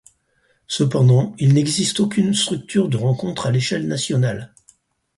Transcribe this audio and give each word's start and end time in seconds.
Cependant, 0.67 1.35
il 1.37 1.53
n'existe 1.53 1.99
aucune 1.99 2.33
structure 2.33 2.89
de 2.89 2.97
rencontre 2.97 3.45
à 3.45 3.51
l'échelle 3.51 3.85
nationale. 3.87 4.51